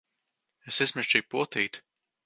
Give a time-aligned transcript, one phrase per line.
[0.71, 1.87] Es izmežģīju potīti!